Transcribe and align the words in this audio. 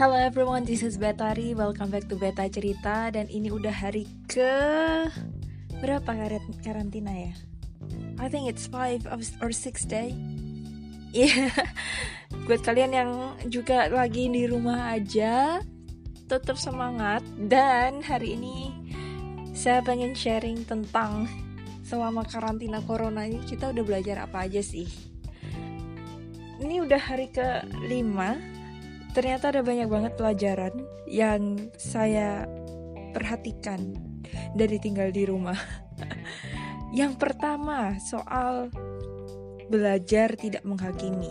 Hello 0.00 0.16
everyone, 0.16 0.64
this 0.64 0.80
is 0.80 0.96
Betari. 0.96 1.52
Welcome 1.52 1.92
back 1.92 2.08
to 2.08 2.16
Beta 2.16 2.48
Cerita 2.48 3.12
dan 3.12 3.28
ini 3.28 3.52
udah 3.52 3.68
hari 3.68 4.08
ke 4.24 4.48
berapa 5.76 6.40
karantina 6.64 7.12
ya? 7.12 7.36
I 8.16 8.32
think 8.32 8.48
it's 8.48 8.64
five 8.64 9.04
or 9.44 9.52
six 9.52 9.84
day. 9.84 10.16
Iya, 11.12 11.52
yeah. 11.52 11.68
buat 12.48 12.64
kalian 12.64 12.96
yang 12.96 13.10
juga 13.52 13.92
lagi 13.92 14.32
di 14.32 14.48
rumah 14.48 14.96
aja, 14.96 15.60
tetap 16.32 16.56
semangat 16.56 17.20
dan 17.36 18.00
hari 18.00 18.40
ini 18.40 18.72
saya 19.52 19.84
pengen 19.84 20.16
sharing 20.16 20.64
tentang 20.64 21.28
selama 21.84 22.24
karantina 22.24 22.80
corona 22.88 23.28
ini 23.28 23.44
kita 23.44 23.68
udah 23.68 23.84
belajar 23.84 24.16
apa 24.24 24.48
aja 24.48 24.64
sih? 24.64 24.88
Ini 26.56 26.88
udah 26.88 27.00
hari 27.04 27.28
ke 27.28 27.68
lima 27.84 28.59
ternyata 29.10 29.50
ada 29.50 29.62
banyak 29.62 29.88
banget 29.90 30.12
pelajaran 30.14 30.74
yang 31.10 31.70
saya 31.74 32.46
perhatikan 33.10 33.94
dari 34.54 34.78
tinggal 34.78 35.10
di 35.10 35.26
rumah. 35.26 35.58
yang 37.00 37.18
pertama, 37.18 37.98
soal 37.98 38.70
belajar 39.70 40.34
tidak 40.34 40.66
menghakimi. 40.66 41.30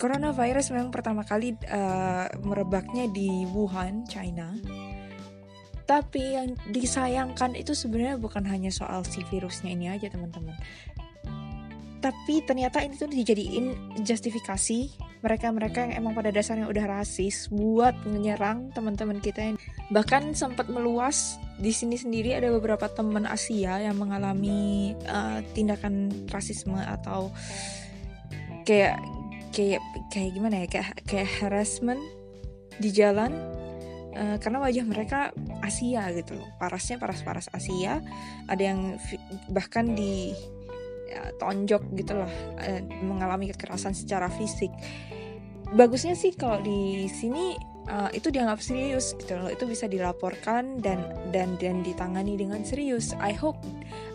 Coronavirus 0.00 0.72
memang 0.72 0.88
pertama 0.88 1.28
kali 1.28 1.52
uh, 1.68 2.24
merebaknya 2.40 3.04
di 3.12 3.44
Wuhan, 3.52 4.08
China. 4.08 4.56
Tapi 5.84 6.40
yang 6.40 6.56
disayangkan 6.72 7.52
itu 7.52 7.76
sebenarnya 7.76 8.16
bukan 8.16 8.46
hanya 8.48 8.72
soal 8.72 9.04
si 9.04 9.20
virusnya 9.28 9.76
ini 9.76 9.92
aja, 9.92 10.08
teman-teman. 10.08 10.56
Tapi 12.00 12.40
ternyata 12.48 12.80
ini 12.80 12.96
tuh 12.96 13.12
dijadiin 13.12 14.00
justifikasi 14.00 15.09
mereka-mereka 15.20 15.88
yang 15.88 15.92
emang 16.00 16.12
pada 16.16 16.32
dasarnya 16.32 16.66
udah 16.68 16.84
rasis 16.88 17.52
buat 17.52 17.92
menyerang 18.08 18.72
teman-teman 18.72 19.20
kita 19.20 19.52
yang 19.52 19.56
bahkan 19.92 20.32
sempat 20.32 20.72
meluas 20.72 21.36
di 21.60 21.72
sini 21.76 22.00
sendiri 22.00 22.32
ada 22.32 22.48
beberapa 22.48 22.88
teman 22.88 23.28
Asia 23.28 23.76
yang 23.84 24.00
mengalami 24.00 24.96
uh, 25.04 25.44
tindakan 25.52 26.08
rasisme 26.32 26.76
atau 26.76 27.28
kayak 28.64 28.96
kayak 29.52 29.82
kayak 30.08 30.30
gimana 30.32 30.64
ya? 30.64 30.66
Kayak 30.66 30.88
kayak 31.04 31.30
harassment 31.44 32.00
di 32.80 32.88
jalan 32.88 33.36
uh, 34.16 34.40
karena 34.40 34.58
wajah 34.64 34.84
mereka 34.88 35.18
Asia 35.60 36.08
gitu 36.16 36.40
loh. 36.40 36.48
Parasnya 36.56 36.96
paras-paras 36.96 37.52
Asia. 37.52 38.00
Ada 38.48 38.62
yang 38.72 38.96
bahkan 39.52 39.92
di 39.92 40.32
ya, 41.10 41.34
tonjok 41.36 41.82
gitu 41.98 42.14
loh 42.14 42.30
uh, 42.62 42.80
mengalami 43.02 43.50
kekerasan 43.50 43.92
secara 43.92 44.30
fisik. 44.30 44.70
Bagusnya 45.70 46.14
sih 46.14 46.34
kalau 46.34 46.62
di 46.62 47.06
sini 47.10 47.54
uh, 47.90 48.10
itu 48.14 48.30
dianggap 48.30 48.62
serius 48.62 49.14
gitu 49.18 49.34
loh 49.38 49.50
itu 49.50 49.66
bisa 49.66 49.90
dilaporkan 49.90 50.78
dan 50.78 51.02
dan 51.34 51.58
dan 51.58 51.82
ditangani 51.82 52.38
dengan 52.38 52.62
serius. 52.62 53.12
I 53.18 53.34
hope 53.34 53.58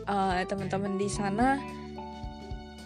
uh, 0.07 0.39
teman-teman 0.47 0.95
di 0.95 1.11
sana 1.11 1.59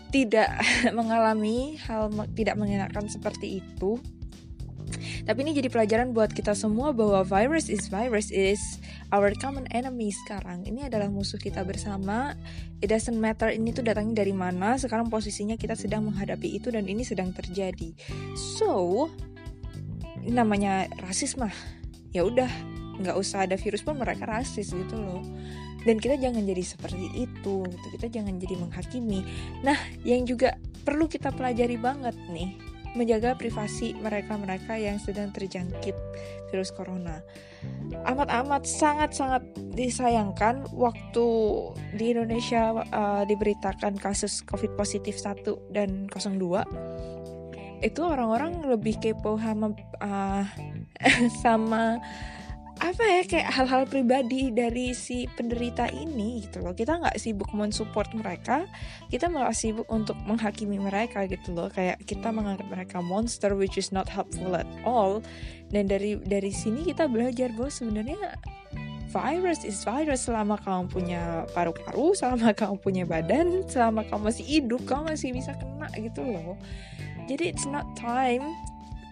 tidak 0.09 0.49
mengalami 0.97 1.77
hal 1.85 2.09
tidak 2.33 2.57
mengenakan 2.57 3.05
seperti 3.05 3.61
itu 3.61 4.01
tapi 5.29 5.45
ini 5.45 5.53
jadi 5.53 5.69
pelajaran 5.69 6.09
buat 6.09 6.33
kita 6.33 6.57
semua 6.57 6.89
bahwa 6.89 7.21
virus 7.21 7.69
is 7.69 7.85
virus 7.85 8.33
is 8.33 8.81
our 9.13 9.29
common 9.37 9.69
enemy 9.69 10.09
sekarang. 10.09 10.65
Ini 10.65 10.89
adalah 10.89 11.05
musuh 11.05 11.37
kita 11.37 11.61
bersama. 11.61 12.33
It 12.81 12.89
doesn't 12.89 13.13
matter 13.13 13.53
ini 13.53 13.69
tuh 13.69 13.85
datangnya 13.85 14.25
dari 14.25 14.33
mana. 14.33 14.81
Sekarang 14.81 15.13
posisinya 15.13 15.53
kita 15.53 15.77
sedang 15.77 16.09
menghadapi 16.09 16.57
itu 16.57 16.73
dan 16.73 16.89
ini 16.89 17.05
sedang 17.05 17.29
terjadi. 17.29 17.93
So, 18.57 19.05
ini 20.25 20.33
namanya 20.33 20.89
rasis 21.05 21.37
mah. 21.37 21.53
Ya 22.09 22.25
udah, 22.25 22.49
nggak 22.97 23.13
usah 23.13 23.45
ada 23.45 23.53
virus 23.53 23.85
pun 23.85 24.01
mereka 24.01 24.25
rasis 24.25 24.73
gitu 24.73 24.97
loh 24.97 25.21
dan 25.87 25.95
kita 25.95 26.19
jangan 26.19 26.43
jadi 26.43 26.59
seperti 26.59 27.07
itu 27.15 27.63
gitu 27.63 27.87
kita 27.95 28.07
jangan 28.11 28.35
jadi 28.35 28.55
menghakimi 28.59 29.23
nah 29.63 29.79
yang 30.03 30.27
juga 30.27 30.59
perlu 30.83 31.07
kita 31.07 31.31
pelajari 31.31 31.79
banget 31.79 32.19
nih 32.27 32.68
menjaga 32.93 33.37
privasi 33.37 33.93
mereka-mereka 33.97 34.77
yang 34.77 34.97
sedang 35.01 35.29
terjangkit 35.33 35.93
virus 36.49 36.73
corona. 36.73 37.21
Amat-amat 38.07 38.65
sangat-sangat 38.65 39.43
disayangkan 39.75 40.65
waktu 40.73 41.27
di 41.93 42.15
Indonesia 42.15 42.85
uh, 42.89 43.23
diberitakan 43.27 43.99
kasus 43.99 44.41
COVID 44.47 44.73
positif 44.79 45.19
1 45.19 45.45
dan 45.75 46.09
02 46.09 46.99
itu 47.79 48.01
orang-orang 48.03 48.59
lebih 48.67 48.99
kepo 48.99 49.39
sama 49.39 49.71
uh, 50.03 50.43
sama 51.43 52.03
apa 52.79 53.03
ya 53.03 53.21
kayak 53.27 53.49
hal-hal 53.51 53.83
pribadi 53.83 54.55
dari 54.55 54.95
si 54.95 55.27
penderita 55.35 55.91
ini 55.91 56.47
gitu 56.47 56.63
loh. 56.63 56.71
Kita 56.71 56.95
nggak 56.95 57.19
sibuk 57.19 57.51
mensupport 57.51 58.07
mereka 58.15 58.63
kita 59.11 59.27
malah 59.27 59.51
sibuk 59.51 59.83
untuk 59.91 60.15
menghakimi 60.23 60.79
mereka 60.79 61.27
gitu 61.27 61.51
loh. 61.51 61.67
Kayak 61.67 61.99
kita 62.07 62.31
menganggap 62.31 62.71
mereka 62.71 63.03
monster 63.03 63.51
which 63.51 63.75
is 63.75 63.91
not 63.91 64.07
helpful 64.07 64.55
at 64.55 64.67
all. 64.87 65.19
Dan 65.67 65.91
dari 65.91 66.15
dari 66.23 66.55
sini 66.55 66.87
kita 66.87 67.11
belajar 67.11 67.51
bahwa 67.51 67.67
sebenarnya 67.67 68.39
virus 69.11 69.67
is 69.67 69.83
virus. 69.83 70.31
Selama 70.31 70.55
kamu 70.63 70.87
punya 70.87 71.43
paru-paru 71.51 72.15
selama 72.19 72.55
kamu 72.55 72.79
punya 72.79 73.03
badan 73.03 73.67
selama 73.67 74.07
kamu 74.07 74.31
masih 74.31 74.45
hidup 74.47 74.81
kamu 74.87 75.19
masih 75.19 75.35
bisa 75.35 75.51
kena 75.59 75.91
gitu 75.99 76.23
loh. 76.23 76.55
Jadi 77.27 77.51
it's 77.51 77.67
not 77.67 77.85
time 77.99 78.55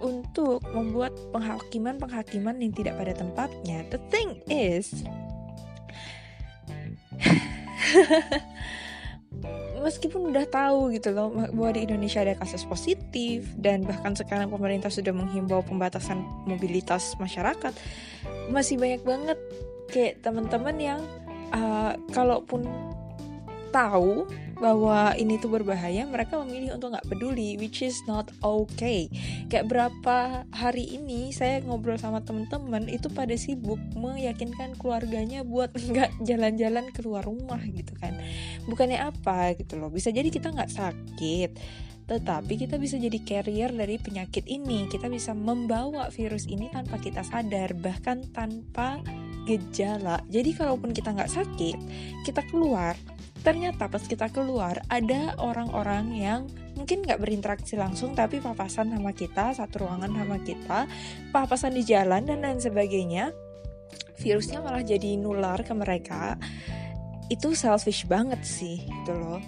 untuk 0.04 0.62
membuat 0.72 1.14
penghakiman-penghakiman 1.34 2.62
yang 2.62 2.74
tidak 2.74 2.98
pada 2.98 3.14
tempatnya. 3.18 3.86
The 3.90 4.00
thing 4.14 4.42
is, 4.50 5.06
meskipun 9.86 10.34
udah 10.34 10.46
tahu 10.50 10.92
gitu 10.94 11.14
loh 11.14 11.32
bahwa 11.32 11.72
di 11.74 11.86
Indonesia 11.88 12.22
ada 12.22 12.36
kasus 12.36 12.66
positif 12.68 13.48
dan 13.58 13.86
bahkan 13.86 14.14
sekarang 14.18 14.52
pemerintah 14.52 14.92
sudah 14.92 15.14
menghimbau 15.14 15.64
pembatasan 15.64 16.20
mobilitas 16.46 17.16
masyarakat, 17.22 17.74
masih 18.52 18.76
banyak 18.76 19.02
banget 19.06 19.40
kayak 19.88 20.20
teman-teman 20.20 20.76
yang 20.78 21.00
uh, 21.56 21.96
kalaupun 22.12 22.68
tahu 23.70 24.28
bahwa 24.58 25.14
ini 25.14 25.38
tuh 25.38 25.54
berbahaya, 25.54 26.10
mereka 26.10 26.42
memilih 26.42 26.76
untuk 26.76 26.98
nggak 26.98 27.08
peduli, 27.08 27.62
which 27.62 27.86
is 27.86 28.02
not 28.10 28.30
okay. 28.42 29.06
Kayak 29.48 29.70
berapa 29.70 30.48
hari 30.50 30.98
ini 30.98 31.30
saya 31.30 31.62
ngobrol 31.62 32.02
sama 32.02 32.26
temen-temen 32.26 32.90
itu 32.90 33.08
pada 33.14 33.38
sibuk 33.38 33.78
meyakinkan 33.94 34.74
keluarganya 34.82 35.46
buat 35.46 35.72
nggak 35.90 36.26
jalan-jalan 36.26 36.90
keluar 36.92 37.22
rumah 37.22 37.62
gitu 37.62 37.94
kan. 38.02 38.18
Bukannya 38.66 38.98
apa 38.98 39.54
gitu 39.56 39.78
loh, 39.78 39.94
bisa 39.94 40.10
jadi 40.10 40.28
kita 40.34 40.50
nggak 40.50 40.74
sakit, 40.74 41.52
tetapi 42.08 42.54
kita 42.56 42.80
bisa 42.82 42.98
jadi 42.98 43.20
carrier 43.22 43.70
dari 43.70 44.02
penyakit 44.02 44.48
ini. 44.50 44.90
Kita 44.90 45.12
bisa 45.12 45.38
membawa 45.38 46.10
virus 46.10 46.50
ini 46.50 46.72
tanpa 46.74 46.98
kita 46.98 47.22
sadar, 47.22 47.78
bahkan 47.78 48.26
tanpa 48.34 49.04
gejala. 49.48 50.24
Jadi 50.28 50.56
kalaupun 50.56 50.92
kita 50.92 51.12
nggak 51.16 51.32
sakit, 51.32 51.78
kita 52.28 52.44
keluar, 52.52 52.96
ternyata 53.48 53.88
pas 53.88 54.04
kita 54.04 54.28
keluar 54.28 54.84
ada 54.92 55.32
orang-orang 55.40 56.12
yang 56.12 56.42
mungkin 56.76 57.00
nggak 57.00 57.16
berinteraksi 57.16 57.80
langsung 57.80 58.12
tapi 58.12 58.44
papasan 58.44 58.92
sama 58.92 59.16
kita 59.16 59.56
satu 59.56 59.88
ruangan 59.88 60.12
sama 60.12 60.44
kita 60.44 60.84
papasan 61.32 61.72
di 61.72 61.88
jalan 61.88 62.28
dan 62.28 62.44
lain 62.44 62.60
sebagainya. 62.60 63.32
Virusnya 64.20 64.60
malah 64.60 64.84
jadi 64.84 65.16
nular 65.16 65.64
ke 65.64 65.72
mereka. 65.72 66.36
Itu 67.32 67.56
selfish 67.56 68.04
banget 68.04 68.44
sih 68.44 68.84
gitu 68.84 69.16
loh. 69.16 69.40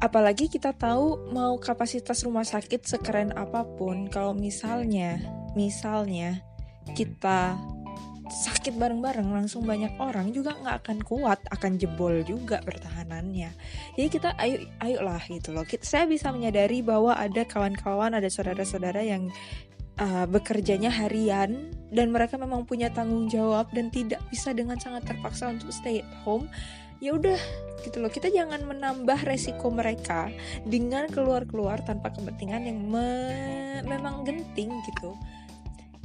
Apalagi 0.00 0.48
kita 0.48 0.72
tahu 0.72 1.28
mau 1.28 1.60
kapasitas 1.60 2.24
rumah 2.24 2.48
sakit 2.48 2.88
sekeren 2.88 3.36
apa 3.36 3.68
pun 3.76 4.08
kalau 4.08 4.32
misalnya 4.32 5.20
misalnya 5.52 6.40
kita 6.96 7.60
sakit 8.30 8.78
bareng-bareng 8.78 9.26
langsung 9.26 9.66
banyak 9.66 9.98
orang 9.98 10.30
juga 10.30 10.54
nggak 10.54 10.86
akan 10.86 10.98
kuat 11.02 11.42
akan 11.50 11.76
jebol 11.76 12.22
juga 12.22 12.62
pertahanannya. 12.62 13.50
Jadi 13.98 14.08
kita 14.08 14.38
ayo 14.38 14.64
ayolah 14.78 15.20
gitu 15.26 15.50
loh. 15.50 15.66
Kita, 15.66 15.82
saya 15.82 16.06
bisa 16.06 16.30
menyadari 16.30 16.80
bahwa 16.80 17.18
ada 17.18 17.42
kawan-kawan 17.42 18.14
ada 18.14 18.30
saudara-saudara 18.30 19.02
yang 19.02 19.28
uh, 19.98 20.24
bekerjanya 20.30 20.88
harian 20.88 21.74
dan 21.90 22.14
mereka 22.14 22.38
memang 22.38 22.64
punya 22.64 22.88
tanggung 22.94 23.26
jawab 23.26 23.66
dan 23.74 23.90
tidak 23.90 24.22
bisa 24.30 24.54
dengan 24.54 24.78
sangat 24.78 25.10
terpaksa 25.10 25.50
untuk 25.50 25.74
stay 25.74 26.00
at 26.00 26.10
home 26.22 26.46
ya 27.02 27.16
udah 27.16 27.40
gitu 27.82 27.98
loh. 27.98 28.12
Kita 28.12 28.30
jangan 28.30 28.62
menambah 28.62 29.26
resiko 29.26 29.72
mereka 29.72 30.30
dengan 30.62 31.10
keluar-keluar 31.10 31.82
tanpa 31.82 32.14
kepentingan 32.14 32.62
yang 32.68 32.78
me 32.86 33.08
memang 33.84 34.22
genting 34.22 34.70
gitu 34.86 35.16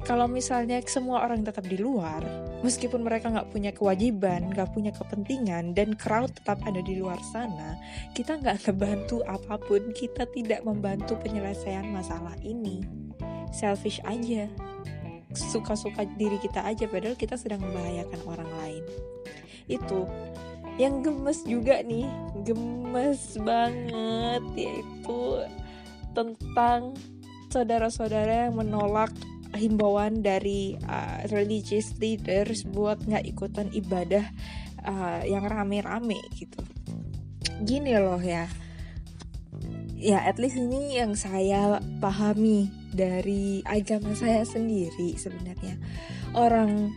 kalau 0.05 0.29
misalnya 0.29 0.77
semua 0.85 1.25
orang 1.25 1.41
tetap 1.41 1.65
di 1.65 1.81
luar, 1.81 2.21
meskipun 2.61 3.01
mereka 3.01 3.33
nggak 3.33 3.49
punya 3.49 3.73
kewajiban, 3.73 4.53
nggak 4.53 4.69
punya 4.69 4.93
kepentingan, 4.93 5.73
dan 5.73 5.97
crowd 5.97 6.29
tetap 6.29 6.61
ada 6.61 6.77
di 6.85 7.01
luar 7.01 7.17
sana, 7.33 7.73
kita 8.13 8.37
nggak 8.37 8.69
ngebantu 8.69 9.25
apa 9.25 9.57
pun, 9.57 9.89
kita 9.97 10.29
tidak 10.29 10.61
membantu 10.61 11.17
penyelesaian 11.17 11.89
masalah 11.89 12.37
ini. 12.45 12.85
selfish 13.55 14.03
aja. 14.03 14.51
Suka-suka 15.31 16.03
diri 16.19 16.35
kita 16.43 16.59
aja 16.67 16.91
padahal 16.91 17.15
kita 17.15 17.39
sedang 17.39 17.63
membahayakan 17.63 18.21
orang 18.27 18.51
lain. 18.59 18.83
Itu. 19.71 20.03
Yang 20.75 20.95
gemes 21.07 21.39
juga 21.47 21.79
nih. 21.79 22.03
Gemes 22.43 23.39
banget 23.39 24.43
yaitu 24.59 25.19
tentang 26.11 26.99
saudara-saudara 27.47 28.51
yang 28.51 28.59
menolak 28.59 29.15
himbauan 29.57 30.21
dari 30.21 30.75
uh, 30.85 31.25
religious 31.31 31.95
leaders 31.97 32.67
buat 32.67 33.01
nggak 33.03 33.25
ikutan 33.25 33.67
ibadah 33.71 34.27
uh, 34.85 35.21
yang 35.25 35.47
rame-rame 35.47 36.19
gitu. 36.35 36.61
Gini 37.63 37.95
loh 37.95 38.21
ya. 38.21 38.47
Ya 39.95 40.21
at 40.27 40.37
least 40.37 40.59
ini 40.59 40.99
yang 40.99 41.15
saya 41.15 41.79
pahami 42.03 42.69
dari 42.91 43.63
agama 43.65 44.11
saya 44.13 44.43
sendiri 44.43 45.15
sebenarnya. 45.15 45.79
Orang 46.35 46.91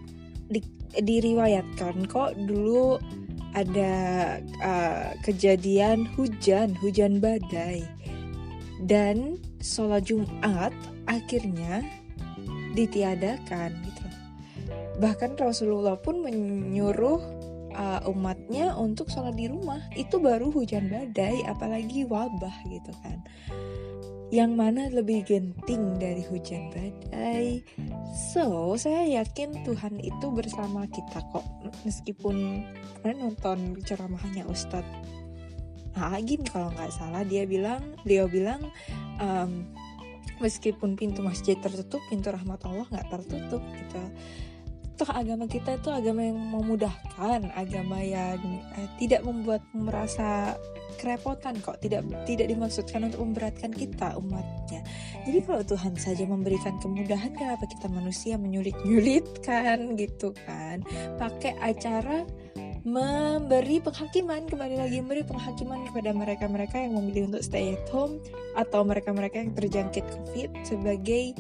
di, 0.51 0.61
diriwayatkan 0.99 2.11
kok 2.11 2.35
dulu 2.37 2.99
ada 3.55 3.95
uh, 4.61 5.11
kejadian 5.25 6.05
hujan 6.19 6.75
hujan 6.79 7.23
badai. 7.23 7.87
Dan 8.79 9.39
sholat 9.59 10.07
Jumat 10.07 10.71
akhirnya 11.11 11.83
ditiadakan 12.79 13.75
gitu 13.83 14.09
bahkan 14.99 15.39
Rasulullah 15.39 15.95
pun 15.95 16.21
menyuruh 16.21 17.23
uh, 17.73 18.01
umatnya 18.11 18.75
untuk 18.75 19.09
sholat 19.09 19.39
di 19.39 19.47
rumah. 19.47 19.79
Itu 19.95 20.19
baru 20.19 20.51
hujan 20.51 20.91
badai 20.91 21.47
apalagi 21.47 22.05
wabah 22.05 22.57
gitu 22.69 22.93
kan. 23.01 23.23
Yang 24.29 24.53
mana 24.53 24.83
lebih 24.93 25.25
genting 25.25 25.97
dari 25.97 26.21
hujan 26.29 26.69
badai? 26.75 27.65
So 28.35 28.77
saya 28.77 29.23
yakin 29.23 29.65
Tuhan 29.65 30.03
itu 30.03 30.27
bersama 30.35 30.85
kita 30.91 31.23
kok. 31.33 31.47
Meskipun 31.87 32.67
kalian 33.01 33.19
nonton 33.33 33.81
ceramahnya 33.87 34.45
Ustadz 34.45 35.07
Agim 35.99 36.47
kalau 36.47 36.71
nggak 36.79 36.95
salah 36.95 37.27
dia 37.27 37.43
bilang 37.43 37.83
beliau 38.07 38.31
bilang 38.31 38.63
um, 39.19 39.67
meskipun 40.39 40.95
pintu 40.95 41.21
masjid 41.23 41.59
tertutup 41.59 42.03
pintu 42.09 42.31
rahmat 42.31 42.61
Allah 42.67 42.87
nggak 42.89 43.09
tertutup 43.11 43.63
gitu. 43.75 44.03
Toh 44.99 45.11
agama 45.15 45.47
kita 45.47 45.79
itu 45.79 45.95
agama 45.95 46.27
yang 46.27 46.39
memudahkan 46.39 47.55
agama 47.55 48.03
yang 48.03 48.43
eh, 48.75 48.89
tidak 48.99 49.23
membuat 49.23 49.63
merasa 49.71 50.59
kerepotan 50.99 51.55
kok 51.63 51.79
tidak 51.79 52.03
tidak 52.27 52.51
dimaksudkan 52.51 53.07
untuk 53.07 53.23
memberatkan 53.23 53.71
kita 53.71 54.19
umatnya. 54.19 54.83
Jadi 55.23 55.39
kalau 55.47 55.63
Tuhan 55.63 55.95
saja 55.95 56.27
memberikan 56.27 56.75
kemudahan 56.83 57.31
kenapa 57.31 57.63
kita 57.71 57.87
manusia 57.87 58.35
menyulit-nyulitkan 58.35 59.95
gitu 59.95 60.35
kan? 60.35 60.83
Pakai 61.15 61.55
acara 61.63 62.27
memberi 62.87 63.83
penghakiman 63.83 64.47
kembali 64.47 64.77
lagi 64.79 65.03
memberi 65.03 65.23
penghakiman 65.27 65.89
kepada 65.91 66.11
mereka-mereka 66.15 66.77
yang 66.79 66.95
memilih 66.99 67.33
untuk 67.33 67.43
stay 67.43 67.75
at 67.75 67.87
home 67.91 68.23
atau 68.55 68.87
mereka-mereka 68.87 69.43
yang 69.43 69.53
terjangkit 69.55 70.05
COVID 70.07 70.51
sebagai 70.63 71.35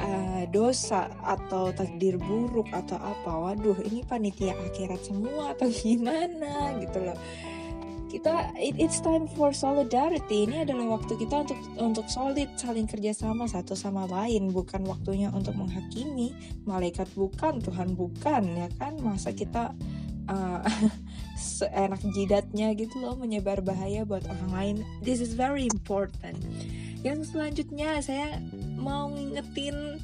uh, 0.00 0.44
dosa 0.52 1.10
atau 1.24 1.72
takdir 1.72 2.20
buruk 2.20 2.68
atau 2.70 2.96
apa. 3.00 3.32
Waduh, 3.52 3.78
ini 3.88 4.04
panitia 4.06 4.54
akhirat 4.54 5.02
semua 5.02 5.56
atau 5.56 5.68
gimana 5.82 6.76
gitu 6.80 6.98
loh. 7.02 7.18
Kita 8.06 8.54
it, 8.54 8.78
it's 8.78 9.02
time 9.02 9.26
for 9.34 9.50
solidarity. 9.50 10.46
Ini 10.46 10.62
adalah 10.62 10.96
waktu 10.96 11.18
kita 11.18 11.42
untuk 11.42 11.58
untuk 11.76 12.06
solid 12.06 12.48
saling 12.54 12.86
kerjasama 12.86 13.50
satu 13.50 13.74
sama 13.74 14.06
lain, 14.06 14.54
bukan 14.54 14.86
waktunya 14.86 15.28
untuk 15.34 15.58
menghakimi. 15.58 16.32
Malaikat 16.64 17.10
bukan, 17.18 17.58
Tuhan 17.58 17.98
bukan, 17.98 18.42
ya 18.56 18.68
kan? 18.78 18.96
Masa 19.02 19.34
kita 19.34 19.74
uh, 20.28 20.62
seenak 21.36 22.02
jidatnya 22.14 22.72
gitu 22.74 23.02
loh 23.02 23.14
menyebar 23.18 23.60
bahaya 23.62 24.02
buat 24.06 24.24
orang 24.26 24.50
lain. 24.52 24.76
This 25.02 25.18
is 25.22 25.36
very 25.36 25.66
important. 25.68 26.38
Yang 27.02 27.34
selanjutnya 27.34 28.00
saya 28.02 28.42
mau 28.78 29.10
ngingetin 29.12 30.00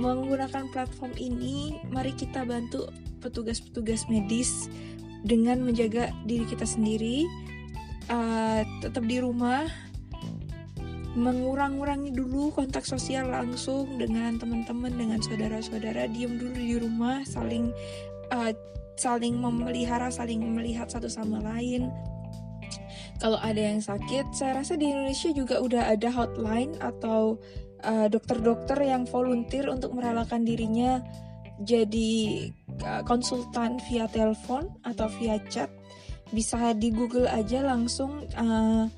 menggunakan 0.00 0.68
platform 0.72 1.12
ini 1.16 1.76
mari 1.92 2.12
kita 2.16 2.44
bantu 2.44 2.88
petugas-petugas 3.20 4.08
medis 4.08 4.68
dengan 5.24 5.60
menjaga 5.60 6.08
diri 6.24 6.48
kita 6.48 6.64
sendiri 6.64 7.28
uh, 8.08 8.64
tetap 8.80 9.04
di 9.04 9.20
rumah 9.20 9.68
mengurang-urangi 11.18 12.14
dulu 12.14 12.54
kontak 12.54 12.86
sosial 12.86 13.28
langsung 13.34 13.98
dengan 13.98 14.38
teman-teman 14.38 14.94
dengan 14.94 15.18
saudara-saudara 15.18 16.06
diem 16.06 16.38
dulu 16.38 16.54
di 16.54 16.76
rumah 16.78 17.26
saling 17.26 17.74
uh, 18.30 18.54
saling 19.00 19.40
memelihara, 19.40 20.12
saling 20.12 20.44
melihat 20.44 20.92
satu 20.92 21.08
sama 21.08 21.40
lain. 21.40 21.88
Kalau 23.16 23.40
ada 23.40 23.56
yang 23.56 23.80
sakit, 23.80 24.36
saya 24.36 24.60
rasa 24.60 24.76
di 24.76 24.92
Indonesia 24.92 25.32
juga 25.32 25.60
udah 25.60 25.92
ada 25.92 26.08
hotline 26.12 26.76
atau 26.80 27.40
uh, 27.84 28.06
dokter-dokter 28.12 28.76
yang 28.84 29.08
volunteer 29.08 29.68
untuk 29.72 29.96
merelakan 29.96 30.44
dirinya 30.44 31.00
jadi 31.60 32.48
uh, 32.84 33.02
konsultan 33.04 33.76
via 33.88 34.08
telepon 34.08 34.68
atau 34.84 35.08
via 35.20 35.40
chat. 35.48 35.68
Bisa 36.32 36.76
di 36.76 36.92
Google 36.92 37.28
aja 37.28 37.64
langsung. 37.64 38.24
Uh, 38.36 38.88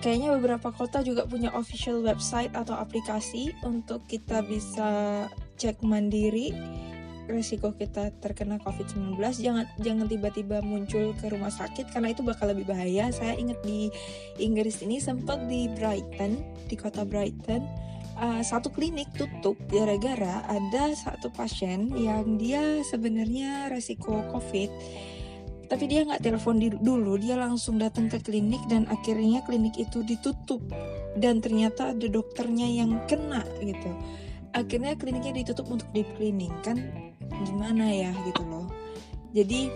kayaknya 0.00 0.32
beberapa 0.38 0.72
kota 0.72 1.02
juga 1.04 1.28
punya 1.28 1.52
official 1.52 2.00
website 2.04 2.54
atau 2.54 2.76
aplikasi 2.76 3.52
untuk 3.66 4.04
kita 4.06 4.44
bisa 4.46 5.26
cek 5.58 5.82
mandiri 5.82 6.54
resiko 7.28 7.76
kita 7.76 8.10
terkena 8.18 8.56
COVID-19 8.64 9.20
jangan 9.38 9.68
jangan 9.78 10.08
tiba-tiba 10.08 10.64
muncul 10.64 11.12
ke 11.20 11.28
rumah 11.28 11.52
sakit 11.52 11.92
karena 11.92 12.10
itu 12.10 12.24
bakal 12.24 12.50
lebih 12.50 12.66
bahaya. 12.66 13.12
Saya 13.12 13.36
ingat 13.36 13.60
di 13.62 13.92
Inggris 14.40 14.80
ini 14.80 14.98
sempat 14.98 15.44
di 15.46 15.68
Brighton, 15.76 16.40
di 16.66 16.74
kota 16.74 17.04
Brighton, 17.04 17.62
uh, 18.18 18.42
satu 18.42 18.72
klinik 18.72 19.12
tutup 19.14 19.54
gara-gara 19.68 20.42
ada 20.48 20.90
satu 20.96 21.30
pasien 21.30 21.92
yang 21.94 22.40
dia 22.40 22.82
sebenarnya 22.82 23.70
resiko 23.70 24.24
COVID 24.32 24.70
tapi 25.68 25.84
dia 25.84 26.00
nggak 26.00 26.24
telepon 26.24 26.56
dulu. 26.80 27.20
Dia 27.20 27.36
langsung 27.36 27.76
datang 27.76 28.08
ke 28.08 28.16
klinik 28.24 28.64
dan 28.72 28.88
akhirnya 28.88 29.44
klinik 29.44 29.76
itu 29.76 30.00
ditutup. 30.00 30.64
Dan 31.12 31.44
ternyata 31.44 31.92
ada 31.92 32.08
dokternya 32.08 32.64
yang 32.64 33.04
kena 33.04 33.44
gitu. 33.60 33.92
Akhirnya 34.56 34.96
kliniknya 34.96 35.44
ditutup 35.44 35.68
untuk 35.68 35.84
deep 35.92 36.08
cleaning 36.16 36.52
kan 36.64 36.80
gimana 37.44 37.86
ya 37.90 38.10
gitu 38.26 38.42
loh. 38.46 38.66
Jadi 39.36 39.70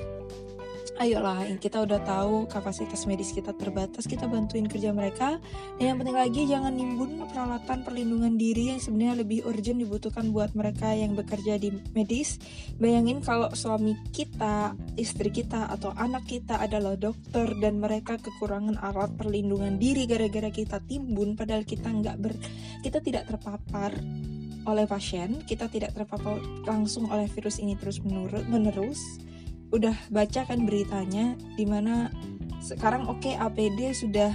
ayolah 1.01 1.43
kita 1.59 1.83
udah 1.83 1.99
tahu 2.07 2.47
kapasitas 2.47 3.11
medis 3.11 3.35
kita 3.35 3.51
terbatas 3.57 4.07
kita 4.07 4.31
bantuin 4.31 4.69
kerja 4.71 4.95
mereka. 4.95 5.43
Dan 5.77 5.95
yang 5.95 5.99
penting 5.99 6.19
lagi 6.19 6.43
jangan 6.47 6.73
nimbun 6.75 7.25
peralatan 7.27 7.83
perlindungan 7.83 8.39
diri 8.39 8.77
yang 8.77 8.81
sebenarnya 8.81 9.27
lebih 9.27 9.43
urgent 9.49 9.83
dibutuhkan 9.83 10.31
buat 10.31 10.55
mereka 10.55 10.95
yang 10.95 11.19
bekerja 11.19 11.59
di 11.59 11.75
medis. 11.97 12.39
Bayangin 12.79 13.19
kalau 13.25 13.51
suami 13.57 13.99
kita 14.15 14.79
istri 14.95 15.35
kita 15.35 15.73
atau 15.73 15.91
anak 15.97 16.29
kita 16.29 16.61
adalah 16.63 16.95
dokter 16.95 17.51
dan 17.59 17.83
mereka 17.83 18.21
kekurangan 18.21 18.79
alat 18.79 19.11
perlindungan 19.19 19.81
diri 19.81 20.07
gara-gara 20.07 20.53
kita 20.55 20.79
timbun 20.87 21.35
padahal 21.35 21.67
kita 21.67 21.89
nggak 21.89 22.17
ber 22.21 22.35
kita 22.85 22.99
tidak 23.03 23.27
terpapar 23.27 23.95
oleh 24.69 24.87
pasien, 24.87 25.43
kita 25.43 25.67
tidak 25.67 25.95
terpapar 25.97 26.39
langsung 26.67 27.11
oleh 27.11 27.27
virus 27.31 27.59
ini 27.59 27.75
terus 27.75 27.99
menerus. 28.49 29.01
Udah 29.73 29.97
baca 30.13 30.45
kan 30.45 30.69
beritanya 30.69 31.35
di 31.57 31.65
mana 31.65 32.13
sekarang 32.63 33.11
oke 33.11 33.25
okay, 33.25 33.35
APD 33.35 33.91
sudah 33.91 34.31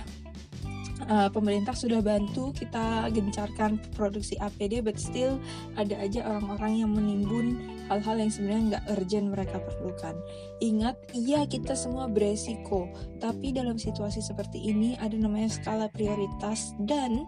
uh, 1.08 1.30
pemerintah 1.32 1.74
sudah 1.74 2.04
bantu 2.04 2.52
kita 2.52 3.08
gencarkan 3.14 3.80
produksi 3.96 4.36
APD, 4.38 4.84
but 4.84 5.00
still 5.00 5.40
ada 5.80 5.96
aja 6.02 6.26
orang-orang 6.28 6.84
yang 6.84 6.92
menimbun 6.92 7.48
hal-hal 7.88 8.20
yang 8.20 8.32
sebenarnya 8.32 8.64
nggak 8.76 8.86
urgent 9.00 9.28
mereka 9.32 9.58
perlukan. 9.64 10.16
Ingat, 10.60 10.96
iya 11.16 11.48
kita 11.48 11.74
semua 11.74 12.12
beresiko, 12.12 12.92
tapi 13.24 13.56
dalam 13.56 13.80
situasi 13.80 14.20
seperti 14.20 14.60
ini 14.60 15.00
ada 15.00 15.16
namanya 15.16 15.48
skala 15.48 15.88
prioritas 15.88 16.76
dan 16.84 17.24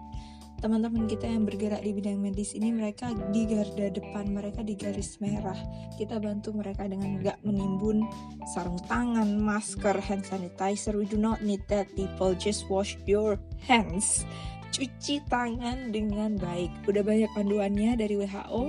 teman-teman 0.59 1.07
kita 1.07 1.23
yang 1.23 1.47
bergerak 1.47 1.79
di 1.79 1.95
bidang 1.95 2.19
medis 2.19 2.51
ini 2.51 2.75
mereka 2.75 3.15
di 3.31 3.47
garda 3.47 3.87
depan 3.87 4.27
mereka 4.27 4.59
di 4.59 4.75
garis 4.75 5.15
merah. 5.23 5.55
Kita 5.95 6.19
bantu 6.19 6.51
mereka 6.51 6.83
dengan 6.83 7.23
gak 7.23 7.39
menimbun 7.47 8.03
sarung 8.51 8.75
tangan 8.91 9.39
masker 9.39 9.95
hand 10.03 10.27
sanitizer. 10.27 10.99
We 10.99 11.07
do 11.07 11.15
not 11.15 11.39
need 11.39 11.63
that 11.71 11.87
people. 11.95 12.35
Just 12.35 12.67
wash 12.67 12.99
your 13.07 13.39
hands. 13.63 14.27
Cuci 14.75 15.23
tangan 15.31 15.95
dengan 15.95 16.35
baik. 16.35 16.69
Udah 16.85 17.01
banyak 17.07 17.31
panduannya 17.33 17.95
dari 17.95 18.19
WHO 18.19 18.63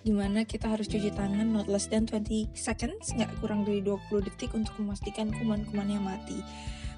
gimana 0.00 0.48
kita 0.48 0.64
harus 0.64 0.88
cuci 0.88 1.12
tangan 1.12 1.44
not 1.52 1.68
less 1.68 1.84
than 1.84 2.08
20 2.08 2.48
seconds. 2.56 3.12
Nggak 3.12 3.36
kurang 3.42 3.68
dari 3.68 3.84
20 3.84 4.24
detik 4.24 4.56
untuk 4.56 4.72
memastikan 4.80 5.28
kuman-kumannya 5.34 6.00
mati 6.00 6.40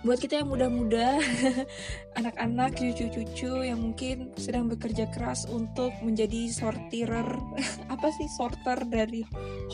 buat 0.02 0.18
kita 0.18 0.42
yang 0.42 0.50
muda-muda, 0.50 1.23
anak-anak, 2.18 2.75
cucu-cucu 2.75 3.62
yang 3.62 3.78
mungkin 3.78 4.35
sedang 4.35 4.66
bekerja 4.66 5.06
keras 5.14 5.47
untuk 5.47 5.94
menjadi 6.02 6.50
sortirer, 6.50 7.38
apa 7.92 8.08
sih 8.08 8.25
sorter 8.32 8.88
dari 8.88 9.20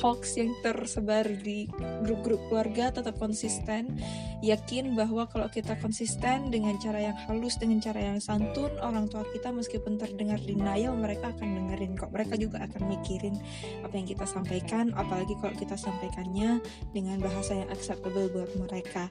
hoax 0.03 0.35
yang 0.35 0.51
tersebar 0.67 1.23
di 1.23 1.71
grup-grup 2.03 2.43
keluarga, 2.51 2.91
tetap 2.91 3.15
konsisten, 3.23 3.95
yakin 4.43 4.99
bahwa 4.99 5.31
kalau 5.31 5.47
kita 5.47 5.79
konsisten 5.79 6.51
dengan 6.51 6.75
cara 6.83 7.11
yang 7.11 7.17
halus, 7.31 7.55
dengan 7.63 7.79
cara 7.79 8.03
yang 8.03 8.19
santun, 8.19 8.75
orang 8.83 9.07
tua 9.07 9.23
kita 9.31 9.55
meskipun 9.55 10.03
terdengar 10.03 10.43
denial, 10.43 10.99
mereka 10.99 11.31
akan 11.31 11.49
dengerin 11.63 11.95
kok, 11.95 12.11
mereka 12.11 12.35
juga 12.35 12.67
akan 12.67 12.91
mikirin 12.91 13.39
apa 13.87 13.95
yang 13.95 14.07
kita 14.11 14.27
sampaikan, 14.27 14.91
apalagi 14.99 15.39
kalau 15.39 15.55
kita 15.55 15.79
sampaikannya 15.79 16.59
dengan 16.91 17.23
bahasa 17.23 17.55
yang 17.55 17.71
acceptable 17.71 18.27
buat 18.35 18.51
mereka. 18.59 19.07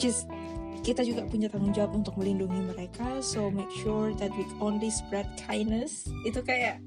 Just 0.00 0.28
kita 0.84 1.00
juga 1.00 1.24
punya 1.24 1.48
tanggung 1.48 1.72
jawab 1.72 1.96
untuk 1.96 2.12
melindungi 2.20 2.60
mereka 2.76 3.24
so 3.24 3.48
make 3.48 3.72
sure 3.80 4.12
that 4.20 4.28
we 4.36 4.44
only 4.60 4.92
spread 4.92 5.24
kindness. 5.40 6.04
Itu 6.28 6.44
kayak 6.44 6.84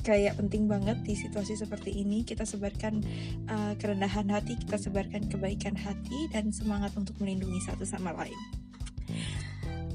kayak 0.00 0.36
penting 0.40 0.66
banget 0.66 1.00
di 1.04 1.14
situasi 1.14 1.56
seperti 1.56 1.92
ini 2.00 2.24
kita 2.24 2.44
sebarkan 2.48 3.04
uh, 3.48 3.72
kerendahan 3.76 4.28
hati 4.32 4.56
kita 4.56 4.80
sebarkan 4.80 5.28
kebaikan 5.28 5.76
hati 5.76 6.28
dan 6.32 6.50
semangat 6.50 6.92
untuk 6.96 7.16
melindungi 7.20 7.60
satu 7.64 7.84
sama 7.84 8.12
lain 8.16 8.36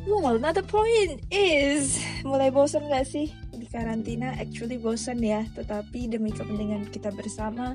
Well, 0.06 0.38
another 0.38 0.62
point 0.62 1.26
is 1.34 1.98
mulai 2.22 2.54
bosan 2.54 2.94
gak 2.94 3.10
sih 3.10 3.34
di 3.50 3.66
karantina? 3.66 4.38
Actually 4.38 4.78
bosan 4.78 5.18
ya, 5.18 5.50
tetapi 5.58 6.06
demi 6.06 6.30
kepentingan 6.30 6.94
kita 6.94 7.10
bersama, 7.10 7.74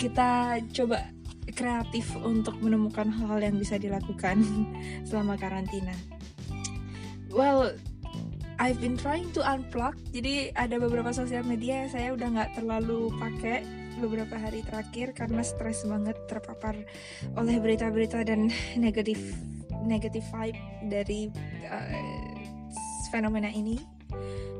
kita 0.00 0.56
coba 0.72 1.04
kreatif 1.52 2.16
untuk 2.24 2.56
menemukan 2.64 3.12
hal-hal 3.12 3.44
yang 3.44 3.56
bisa 3.60 3.76
dilakukan 3.76 4.40
selama 5.08 5.36
karantina. 5.36 5.92
Well, 7.28 7.76
I've 8.64 8.80
been 8.80 8.96
trying 8.96 9.28
to 9.36 9.44
unplug. 9.44 9.92
Jadi 10.08 10.48
ada 10.56 10.80
beberapa 10.80 11.12
sosial 11.12 11.44
media 11.44 11.84
yang 11.84 11.90
saya 11.92 12.08
udah 12.16 12.28
nggak 12.32 12.50
terlalu 12.56 13.12
pakai 13.20 13.60
beberapa 14.00 14.40
hari 14.40 14.64
terakhir 14.64 15.12
karena 15.12 15.44
stres 15.44 15.84
banget 15.84 16.16
terpapar 16.24 16.72
oleh 17.36 17.60
berita-berita 17.60 18.24
dan 18.24 18.48
negatif 18.80 19.20
negatif 19.84 20.24
vibe 20.32 20.56
dari 20.88 21.28
uh, 21.68 22.40
fenomena 23.12 23.52
ini 23.52 23.76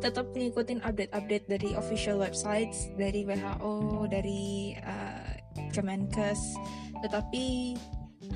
tetap 0.04 0.28
ngikutin 0.36 0.84
update-update 0.84 1.48
dari 1.48 1.72
official 1.72 2.20
websites 2.20 2.92
dari 3.00 3.24
WHO 3.24 4.04
dari 4.12 4.76
uh, 4.84 5.32
Kemenkes 5.72 6.60
tetapi 7.00 7.72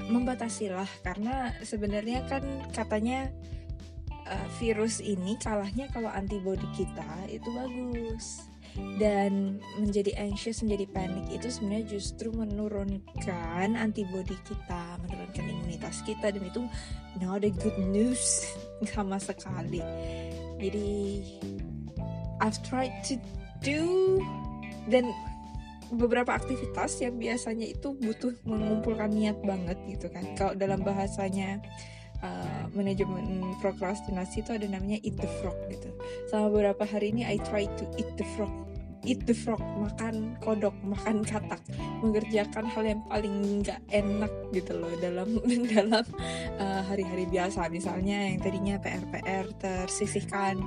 membatasilah 0.08 0.88
karena 1.04 1.52
sebenarnya 1.60 2.24
kan 2.24 2.40
katanya 2.72 3.28
uh, 4.28 4.48
virus 4.60 5.00
ini 5.00 5.34
kalahnya 5.40 5.88
kalau 5.90 6.12
antibody 6.12 6.64
kita 6.76 7.08
itu 7.32 7.48
bagus. 7.50 8.46
Dan 9.00 9.58
menjadi 9.80 10.14
anxious 10.22 10.62
menjadi 10.62 10.86
panik 10.94 11.26
itu 11.34 11.50
sebenarnya 11.50 11.98
justru 11.98 12.30
menurunkan 12.30 13.74
antibody 13.74 14.38
kita 14.46 15.00
menurunkan 15.02 15.44
imunitas 15.50 16.04
kita. 16.06 16.30
Dan 16.30 16.46
itu 16.46 16.62
not 17.18 17.42
a 17.42 17.50
good 17.50 17.74
news 17.90 18.46
sama 18.94 19.18
sekali. 19.18 19.82
Jadi 20.62 21.24
I've 22.38 22.60
tried 22.62 22.94
to 23.10 23.18
do 23.64 24.22
dan 24.86 25.10
beberapa 25.88 26.36
aktivitas 26.36 27.00
yang 27.00 27.16
biasanya 27.16 27.64
itu 27.64 27.96
butuh 27.96 28.36
mengumpulkan 28.44 29.08
niat 29.08 29.40
banget 29.42 29.78
gitu 29.88 30.12
kan. 30.12 30.36
Kalau 30.36 30.52
dalam 30.54 30.84
bahasanya 30.84 31.58
uh, 32.22 32.64
manajemen 32.74 33.54
prokrastinasi 33.62 34.42
itu 34.42 34.50
ada 34.54 34.66
namanya 34.66 34.98
eat 35.02 35.16
the 35.18 35.30
frog 35.40 35.56
gitu. 35.70 35.90
Sama 36.30 36.50
beberapa 36.52 36.84
hari 36.86 37.14
ini 37.14 37.26
I 37.26 37.38
try 37.42 37.66
to 37.66 37.84
eat 37.98 38.08
the 38.18 38.26
frog. 38.36 38.50
Eat 39.06 39.24
the 39.30 39.36
frog 39.36 39.62
makan 39.78 40.34
kodok 40.42 40.74
makan 40.82 41.22
katak. 41.22 41.62
Mengerjakan 42.02 42.66
hal 42.66 42.84
yang 42.84 43.00
paling 43.06 43.62
nggak 43.62 43.80
enak 43.94 44.32
gitu 44.50 44.74
loh 44.74 44.90
dalam 44.98 45.38
dalam 45.74 46.04
uh, 46.58 46.82
hari-hari 46.86 47.30
biasa. 47.30 47.70
Misalnya 47.70 48.34
yang 48.34 48.42
tadinya 48.42 48.74
PR 48.82 49.04
PR 49.08 49.46
tersisihkan 49.62 50.58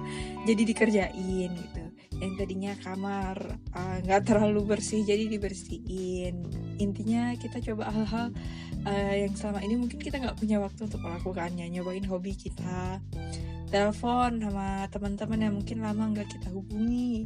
jadi 0.47 0.63
dikerjain 0.63 1.51
gitu 1.51 1.80
yang 2.21 2.37
tadinya 2.37 2.73
kamar 2.85 3.57
eh, 3.73 3.97
nggak 4.05 4.21
uh, 4.21 4.25
terlalu 4.25 4.61
bersih 4.77 5.01
jadi 5.01 5.25
dibersihin. 5.25 6.45
Intinya 6.77 7.33
kita 7.33 7.57
coba 7.59 7.89
hal-hal 7.89 8.29
uh, 8.85 9.15
yang 9.17 9.33
selama 9.33 9.59
ini 9.65 9.75
mungkin 9.81 9.97
kita 9.97 10.21
nggak 10.21 10.37
punya 10.37 10.61
waktu 10.61 10.85
untuk 10.85 11.01
melakukannya. 11.01 11.65
Nyobain 11.73 12.05
hobi 12.05 12.37
kita 12.37 13.01
telepon 13.73 14.37
sama 14.37 14.85
teman-teman 14.93 15.39
yang 15.41 15.53
mungkin 15.57 15.81
lama 15.81 16.03
nggak 16.13 16.29
kita 16.29 16.53
hubungi. 16.53 17.25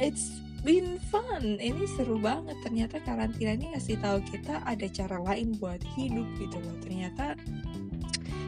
It's 0.00 0.40
been 0.64 0.96
fun. 1.12 1.60
Ini 1.60 1.84
seru 1.94 2.16
banget. 2.16 2.56
Ternyata 2.64 3.04
karantina 3.04 3.52
ini 3.52 3.76
ngasih 3.76 4.00
tahu 4.00 4.24
kita 4.24 4.64
ada 4.64 4.86
cara 4.88 5.20
lain 5.20 5.54
buat 5.60 5.84
hidup 5.94 6.26
gitu 6.40 6.56
loh. 6.56 6.76
Ternyata 6.80 7.36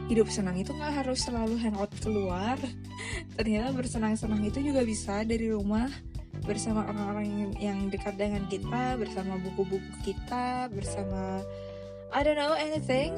hidup 0.09 0.25
senang 0.33 0.57
itu 0.57 0.73
nggak 0.73 1.05
harus 1.05 1.21
selalu 1.21 1.55
hangout 1.61 1.93
keluar. 2.01 2.57
Ternyata 3.37 3.69
bersenang-senang 3.71 4.41
itu 4.41 4.59
juga 4.59 4.81
bisa 4.81 5.21
dari 5.21 5.53
rumah 5.53 5.87
bersama 6.43 6.89
orang-orang 6.89 7.53
yang 7.61 7.93
dekat 7.93 8.17
dengan 8.17 8.49
kita 8.49 8.97
bersama 8.97 9.37
buku-buku 9.43 9.91
kita 10.07 10.71
bersama 10.71 11.43
I 12.09 12.25
don't 12.25 12.39
know 12.39 12.57
anything 12.57 13.13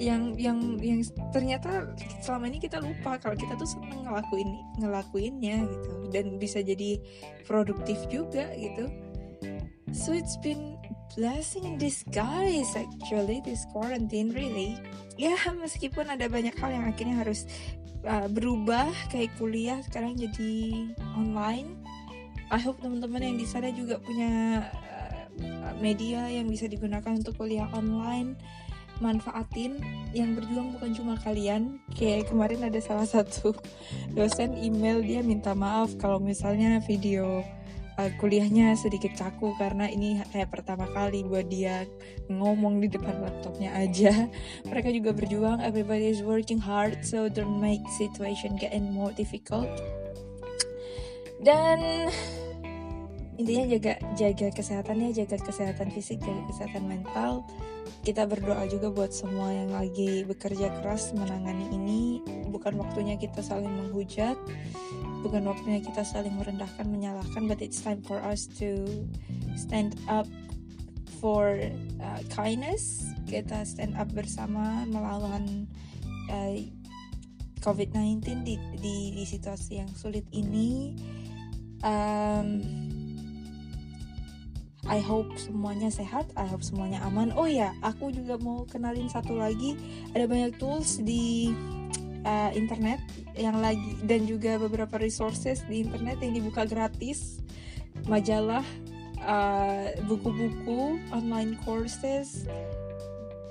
yang 0.00 0.34
yang 0.40 0.80
yang 0.80 1.04
ternyata 1.30 1.92
selama 2.24 2.50
ini 2.50 2.58
kita 2.58 2.80
lupa 2.80 3.20
kalau 3.20 3.36
kita 3.36 3.54
tuh 3.54 3.68
seneng 3.68 4.02
ngelakuin 4.02 4.50
ngelakuinnya 4.82 5.62
gitu. 5.70 5.90
Dan 6.10 6.42
bisa 6.42 6.58
jadi 6.66 6.98
produktif 7.46 8.00
juga 8.10 8.50
gitu. 8.58 8.90
So 9.92 10.16
it's 10.16 10.40
been 10.40 10.80
blessing 11.14 11.68
in 11.68 11.76
disguise 11.76 12.72
actually 12.76 13.44
this 13.44 13.68
quarantine 13.72 14.32
really. 14.32 14.80
Ya 15.20 15.36
meskipun 15.52 16.08
ada 16.08 16.26
banyak 16.28 16.56
hal 16.56 16.70
yang 16.72 16.84
akhirnya 16.88 17.20
harus 17.20 17.44
uh, 18.08 18.28
berubah 18.32 18.88
kayak 19.12 19.36
kuliah 19.36 19.78
sekarang 19.84 20.16
jadi 20.16 20.88
online. 21.16 21.76
I 22.52 22.60
hope 22.60 22.80
teman-teman 22.84 23.32
yang 23.32 23.36
di 23.40 23.48
sana 23.48 23.72
juga 23.72 23.96
punya 24.00 24.64
uh, 24.68 25.72
media 25.80 26.28
yang 26.28 26.48
bisa 26.48 26.68
digunakan 26.68 27.12
untuk 27.16 27.36
kuliah 27.36 27.68
online 27.72 28.36
manfaatin. 29.00 29.80
Yang 30.12 30.44
berjuang 30.44 30.76
bukan 30.76 30.90
cuma 30.96 31.14
kalian. 31.20 31.80
Kayak 31.96 32.32
kemarin 32.32 32.64
ada 32.64 32.80
salah 32.80 33.08
satu 33.08 33.52
dosen 34.16 34.56
email 34.56 35.00
dia 35.04 35.20
minta 35.20 35.52
maaf 35.52 35.96
kalau 36.00 36.20
misalnya 36.20 36.80
video 36.84 37.44
uh, 38.02 38.10
kuliahnya 38.18 38.74
sedikit 38.74 39.14
kaku 39.14 39.54
karena 39.54 39.86
ini 39.86 40.18
kayak 40.34 40.50
pertama 40.50 40.90
kali 40.90 41.22
buat 41.22 41.46
dia 41.46 41.86
ngomong 42.26 42.82
di 42.82 42.90
depan 42.90 43.22
laptopnya 43.22 43.70
aja. 43.78 44.26
Mereka 44.70 44.90
juga 44.90 45.14
berjuang, 45.14 45.62
everybody 45.62 46.10
is 46.10 46.22
working 46.26 46.58
hard, 46.58 46.98
so 47.06 47.30
don't 47.30 47.62
make 47.62 47.82
situation 47.94 48.58
getting 48.58 48.90
more 48.90 49.14
difficult. 49.14 49.70
Dan 51.42 52.10
intinya 53.38 53.64
jaga 53.78 53.94
jaga 54.14 54.46
kesehatannya, 54.54 55.10
jaga 55.14 55.36
kesehatan 55.38 55.90
fisik, 55.94 56.18
jaga 56.22 56.42
kesehatan 56.50 56.84
mental. 56.86 57.46
Kita 58.02 58.26
berdoa 58.26 58.66
juga 58.66 58.90
buat 58.90 59.14
semua 59.14 59.54
yang 59.54 59.70
lagi 59.70 60.26
bekerja 60.26 60.82
keras 60.82 61.14
menangani 61.14 61.70
ini. 61.70 62.02
Bukan 62.50 62.74
waktunya 62.78 63.14
kita 63.14 63.40
saling 63.40 63.70
menghujat. 63.70 64.34
Bukan 65.22 65.46
waktunya 65.46 65.78
kita 65.78 66.02
saling 66.02 66.34
merendahkan 66.34 66.82
menyalahkan 66.90 67.46
but 67.46 67.62
it's 67.62 67.78
time 67.78 68.02
for 68.02 68.18
us 68.26 68.50
to 68.58 68.82
stand 69.54 69.94
up 70.10 70.26
for 71.22 71.62
uh, 72.02 72.20
kindness. 72.34 73.06
Kita 73.30 73.62
stand 73.62 73.94
up 73.94 74.10
bersama 74.10 74.82
melawan 74.90 75.70
uh, 76.26 76.58
COVID-19 77.62 78.42
di, 78.42 78.58
di 78.82 78.96
di 79.14 79.22
situasi 79.22 79.78
yang 79.78 79.90
sulit 79.94 80.26
ini. 80.34 80.98
Um, 81.86 82.81
I 84.90 84.98
hope 84.98 85.30
semuanya 85.38 85.94
sehat, 85.94 86.26
I 86.34 86.46
hope 86.50 86.66
semuanya 86.66 86.98
aman. 87.06 87.30
Oh 87.38 87.46
ya, 87.46 87.70
aku 87.86 88.10
juga 88.10 88.34
mau 88.42 88.66
kenalin 88.66 89.06
satu 89.06 89.38
lagi. 89.38 89.78
Ada 90.10 90.26
banyak 90.26 90.58
tools 90.58 90.98
di 90.98 91.54
uh, 92.26 92.50
internet 92.50 92.98
yang 93.38 93.62
lagi 93.62 94.02
dan 94.02 94.26
juga 94.26 94.58
beberapa 94.58 94.98
resources 94.98 95.62
di 95.70 95.86
internet 95.86 96.18
yang 96.18 96.34
dibuka 96.34 96.66
gratis. 96.66 97.38
Majalah 98.10 98.66
uh, 99.22 99.94
buku-buku 100.10 100.98
online 101.14 101.54
courses 101.62 102.42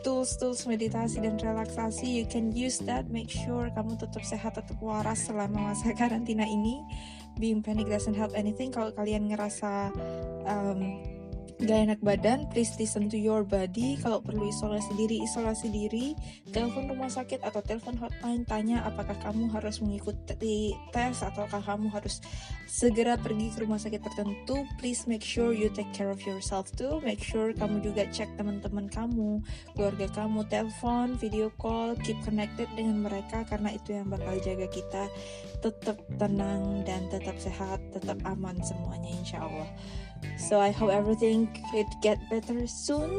tools-tools 0.02 0.66
meditasi 0.66 1.22
dan 1.22 1.38
relaksasi. 1.38 2.10
You 2.10 2.26
can 2.26 2.50
use 2.52 2.82
that. 2.90 3.08
Make 3.14 3.30
sure 3.30 3.70
kamu 3.72 4.02
tetap 4.02 4.26
sehat 4.26 4.58
tetap 4.58 4.78
waras 4.82 5.30
selama 5.30 5.72
masa 5.72 5.94
karantina 6.00 6.44
ini. 6.44 6.82
Being 7.38 7.64
panic 7.64 7.88
doesn't 7.88 8.18
help 8.18 8.34
anything. 8.34 8.74
Kalau 8.74 8.92
kalian 8.92 9.30
ngerasa 9.30 9.94
um, 10.50 11.00
gak 11.62 11.80
enak 11.94 12.00
badan, 12.02 12.50
please 12.50 12.74
listen 12.82 13.06
to 13.06 13.18
your 13.18 13.46
body. 13.46 13.94
Kalau 14.02 14.18
perlu 14.18 14.50
isolasi 14.50 14.98
diri, 14.98 15.22
isolasi 15.22 15.70
diri. 15.70 16.18
Telepon 16.50 16.90
rumah 16.90 17.10
sakit 17.10 17.46
atau 17.46 17.62
telepon 17.62 18.02
hotline, 18.02 18.42
tanya 18.50 18.82
apakah 18.82 19.14
kamu 19.22 19.46
harus 19.54 19.78
mengikuti 19.78 20.74
tes 20.90 21.22
ataukah 21.22 21.62
kamu 21.62 21.94
harus 21.94 22.18
segera 22.66 23.14
pergi 23.22 23.54
ke 23.54 23.62
rumah 23.62 23.78
sakit 23.78 24.02
tertentu. 24.02 24.66
Please 24.82 25.06
make 25.06 25.22
sure 25.22 25.54
you 25.54 25.70
take 25.70 25.90
care 25.94 26.10
of 26.10 26.18
yourself 26.26 26.74
too. 26.74 26.98
Make 27.06 27.22
sure 27.22 27.54
kamu 27.54 27.86
juga 27.86 28.10
cek 28.10 28.42
teman-teman 28.42 28.90
kamu, 28.90 29.46
keluarga 29.78 30.08
kamu, 30.18 30.50
telepon, 30.50 31.14
video 31.22 31.54
call, 31.62 31.94
keep 32.02 32.18
connected 32.26 32.66
dengan 32.74 33.06
mereka 33.06 33.46
karena 33.46 33.70
itu 33.70 33.94
yang 33.94 34.10
bakal 34.10 34.34
jaga 34.42 34.66
kita 34.66 35.04
tetap 35.62 36.02
tenang 36.18 36.82
dan 36.90 37.06
tetap 37.14 37.38
sehat, 37.38 37.78
tetap 37.94 38.18
aman 38.26 38.58
semuanya 38.66 39.14
insya 39.14 39.46
Allah. 39.46 39.70
So 40.38 40.60
I 40.60 40.74
hope 40.74 40.92
everything 40.92 41.48
could 41.72 41.90
get 42.04 42.20
better 42.28 42.68
soon. 42.68 43.10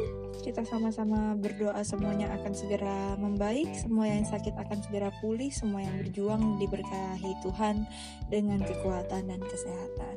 Kita 0.43 0.67
sama-sama 0.67 1.39
berdoa 1.39 1.87
semuanya 1.87 2.27
akan 2.35 2.53
segera 2.53 3.15
membaik, 3.15 3.71
semua 3.79 4.11
yang 4.11 4.27
sakit 4.27 4.59
akan 4.59 4.83
segera 4.83 5.15
pulih, 5.23 5.55
semua 5.55 5.87
yang 5.87 5.95
berjuang 6.03 6.59
diberkahi 6.59 7.33
Tuhan 7.47 7.87
dengan 8.27 8.59
kekuatan 8.67 9.31
dan 9.31 9.39
kesehatan. 9.39 10.17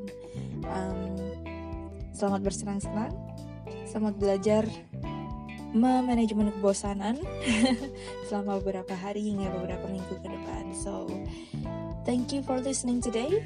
Um, 0.66 1.14
selamat 2.10 2.42
bersenang-senang, 2.42 3.14
selamat 3.86 4.18
belajar 4.18 4.66
memanajemen 5.76 6.56
kebosanan 6.58 7.22
selama 8.32 8.64
beberapa 8.64 8.98
hari 8.98 9.30
hingga 9.30 9.52
beberapa 9.62 9.86
minggu 9.92 10.16
ke 10.24 10.28
depan. 10.32 10.74
So, 10.74 11.06
thank 12.08 12.34
you 12.34 12.42
for 12.42 12.58
listening 12.58 12.98
today. 12.98 13.46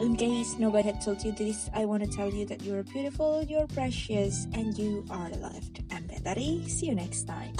In 0.00 0.14
case 0.14 0.58
nobody 0.58 0.88
had 0.88 1.00
told 1.00 1.24
you 1.24 1.32
this, 1.32 1.70
I 1.74 1.86
want 1.86 2.04
to 2.04 2.10
tell 2.10 2.30
you 2.30 2.44
that 2.46 2.62
you're 2.62 2.82
beautiful, 2.82 3.42
you're 3.42 3.66
precious, 3.66 4.46
and 4.52 4.76
you 4.76 5.04
are 5.10 5.30
loved. 5.30 5.82
I'm. 5.90 6.06
See 6.68 6.86
you 6.86 6.94
next 6.94 7.22
time. 7.24 7.54